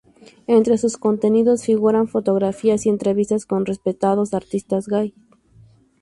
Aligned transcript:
Entre 0.47 0.79
sus 0.79 0.97
contenidos 0.97 1.63
figuran 1.63 2.07
fotografías 2.07 2.87
y 2.87 2.89
entrevistas 2.89 3.45
con 3.45 3.67
reputados 3.67 4.33
artistas 4.33 4.87
gais. 4.87 5.13